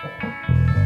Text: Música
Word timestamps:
Música 0.00 0.77